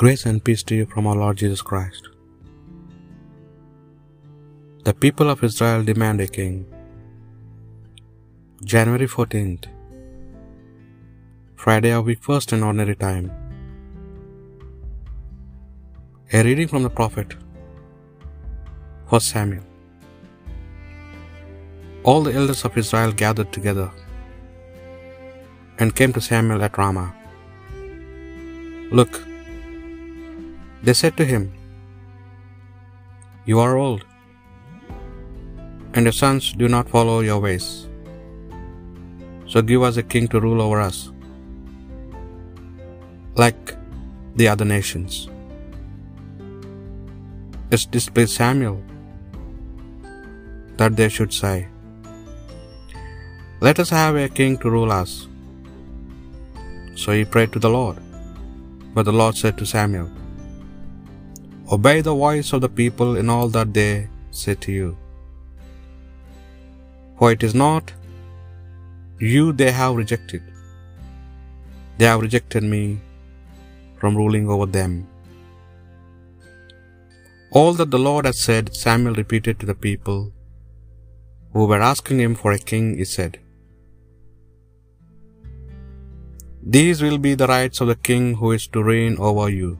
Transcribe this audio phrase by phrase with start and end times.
[0.00, 2.04] Grace and peace to you from our Lord Jesus Christ.
[4.86, 6.54] The people of Israel demand a king.
[8.72, 9.66] January 14th,
[11.64, 13.28] Friday of week first in ordinary time.
[16.32, 17.36] A reading from the prophet,
[19.10, 19.66] 1 Samuel.
[22.04, 23.90] All the elders of Israel gathered together
[25.78, 27.10] and came to Samuel at Ramah.
[29.00, 29.26] Look,
[30.82, 31.52] they said to him,
[33.44, 34.04] You are old,
[35.94, 37.86] and your sons do not follow your ways.
[39.46, 41.10] So give us a king to rule over us,
[43.34, 43.74] like
[44.36, 45.28] the other nations.
[47.70, 48.82] It displeased Samuel
[50.76, 51.68] that they should say,
[53.60, 55.28] Let us have a king to rule us.
[56.94, 57.98] So he prayed to the Lord.
[58.94, 60.10] But the Lord said to Samuel,
[61.74, 63.90] Obey the voice of the people in all that they
[64.38, 64.88] say to you.
[67.18, 67.92] For it is not
[69.32, 70.42] you they have rejected,
[71.98, 72.82] they have rejected me
[74.00, 74.94] from ruling over them.
[77.58, 80.20] All that the Lord had said, Samuel repeated to the people
[81.52, 83.38] who were asking him for a king, he said,
[86.76, 89.70] These will be the rights of the king who is to reign over you.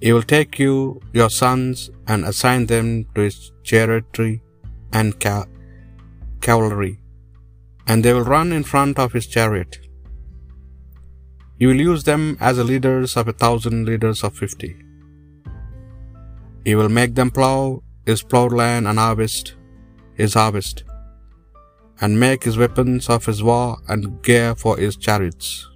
[0.00, 4.40] He will take you, your sons, and assign them to his chariotry
[4.92, 5.46] and ca-
[6.40, 7.00] cavalry,
[7.86, 9.78] and they will run in front of his chariot.
[11.58, 14.76] You will use them as the leaders of a thousand leaders of fifty.
[16.64, 19.54] He will make them plow his plowed land and harvest
[20.18, 20.82] his harvest,
[22.00, 25.68] and make his weapons of his war and gear for his chariots.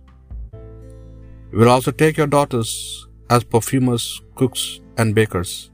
[1.50, 4.04] He will also take your daughters as perfumers,
[4.40, 4.62] cooks,
[4.98, 5.70] and bakers.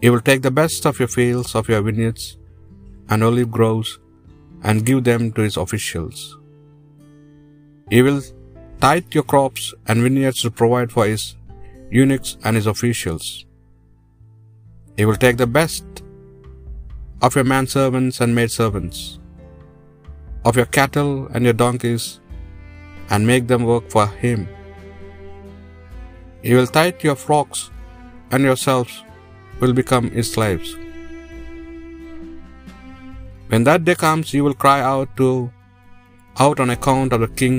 [0.00, 2.38] He will take the best of your fields, of your vineyards,
[3.08, 3.98] and olive groves,
[4.62, 6.38] and give them to his officials.
[7.90, 8.22] He will
[8.80, 11.24] tithe your crops and vineyards to provide for his
[11.90, 13.44] eunuchs and his officials.
[14.96, 15.84] He will take the best
[17.20, 19.18] of your manservants and maidservants,
[20.44, 22.20] of your cattle and your donkeys,
[23.10, 24.48] and make them work for him.
[26.42, 27.70] He will tithe your flocks,
[28.30, 28.94] and yourselves
[29.60, 30.76] will become his slaves.
[33.48, 35.28] When that day comes, you will cry out to
[36.44, 37.56] out on account of the king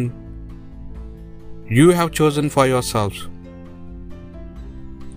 [1.77, 3.19] you have chosen for yourselves.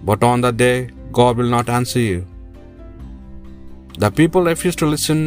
[0.09, 2.27] But on that day, God will not answer you.
[3.99, 5.21] The people refused to listen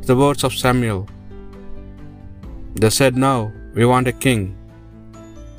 [0.00, 1.08] to the words of Samuel.
[2.76, 4.56] They said, No, we want a king,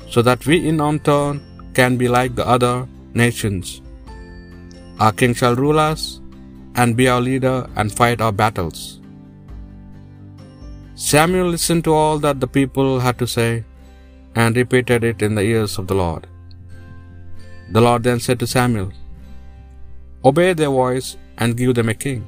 [0.08, 1.40] so that we in our turn
[1.74, 2.74] can be like the other
[3.14, 3.80] nations.
[4.98, 6.20] Our king shall rule us
[6.74, 9.00] and be our leader and fight our battles.
[10.94, 13.64] Samuel listened to all that the people had to say
[14.34, 16.26] and repeated it in the ears of the Lord.
[17.74, 18.90] The Lord then said to Samuel,
[20.24, 22.20] Obey their voice and give them a king.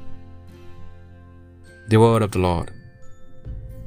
[1.91, 2.69] The word of the Lord.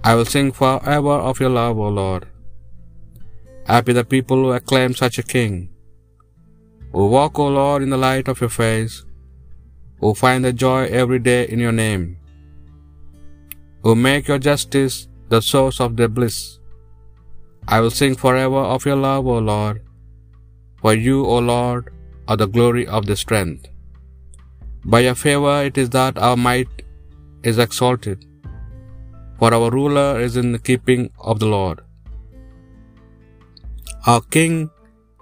[0.03, 2.23] I will sing forever of your love, O Lord.
[3.73, 5.53] Happy the people who acclaim such a king,
[6.91, 8.95] who walk, O Lord, in the light of your face,
[9.99, 12.03] who find the joy every day in your name,
[13.83, 14.97] who make your justice
[15.33, 16.37] the source of their bliss.
[17.75, 19.77] I will sing forever of your love, O Lord,
[20.81, 21.89] for you, O Lord,
[22.27, 23.65] are the glory of the strength.
[24.93, 26.83] By your favor it is that our might
[27.49, 28.19] is exalted,
[29.39, 31.79] for our ruler is in the keeping of the Lord,
[34.11, 34.69] our King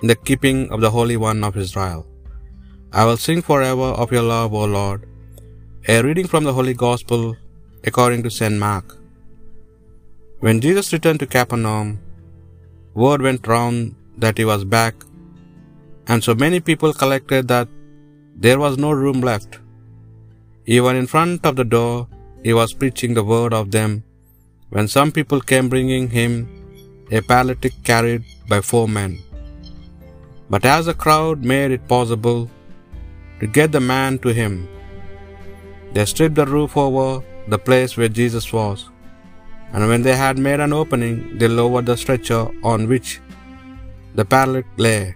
[0.02, 2.02] in the keeping of the Holy One of Israel.
[3.00, 5.02] I will sing forever of your love, O Lord.
[5.94, 7.22] A reading from the Holy Gospel
[7.90, 8.58] according to St.
[8.66, 8.88] Mark.
[10.46, 11.90] When Jesus returned to Capernaum,
[13.04, 13.78] word went round
[14.24, 14.96] that he was back,
[16.10, 17.70] and so many people collected that
[18.46, 19.54] there was no room left.
[20.78, 21.96] Even in front of the door,
[22.48, 23.92] he was preaching the word of them,
[24.76, 26.34] when some people came bringing him
[27.18, 29.14] a paralytic carried by four men.
[30.50, 32.42] But as the crowd made it possible
[33.40, 34.54] to get the man to him,
[35.94, 38.90] they stripped the roof over the place where Jesus was,
[39.74, 42.42] and when they had made an opening, they lowered the stretcher
[42.72, 43.10] on which
[44.16, 45.16] the paralytic lay.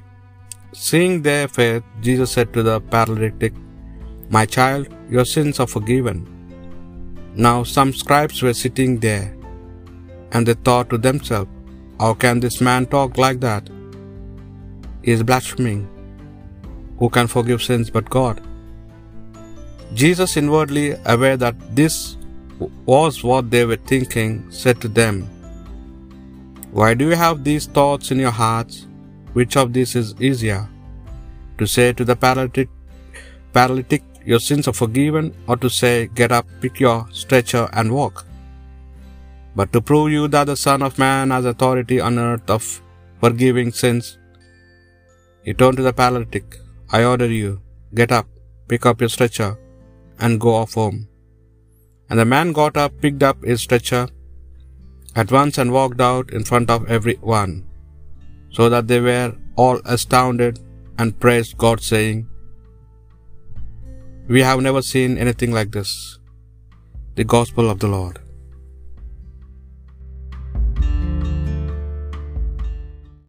[0.74, 3.54] Seeing their faith, Jesus said to the paralytic,
[4.30, 6.18] My child, your sins are forgiven.
[7.46, 9.28] Now some scribes were sitting there,
[10.32, 11.52] and they thought to themselves,
[12.00, 13.70] How can this man talk like that?
[15.08, 15.82] he is blaspheming.
[17.00, 18.42] Who can forgive sins but God?
[19.94, 22.18] Jesus, inwardly aware that this
[22.86, 25.22] was what they were thinking, said to them,
[26.72, 28.86] Why do you have these thoughts in your hearts?
[29.32, 30.68] Which of these is easier?
[31.60, 32.70] To say to the paralytic,
[33.54, 38.27] paralytic, Your sins are forgiven, or to say, Get up, pick your stretcher, and walk?
[39.56, 42.82] But to prove you that the Son of Man has authority on earth of
[43.22, 44.18] forgiving sins,
[45.44, 46.58] he turned to the paralytic,
[46.92, 47.62] I order you,
[47.94, 48.28] get up,
[48.68, 49.58] pick up your stretcher,
[50.20, 51.08] and go off home.
[52.10, 54.08] And the man got up, picked up his stretcher
[55.16, 57.66] at once, and walked out in front of every one,
[58.58, 60.60] so that they were all astounded
[61.00, 62.28] and praised God, saying,
[64.28, 66.20] We have never seen anything like this.
[67.16, 68.18] The Gospel of the Lord.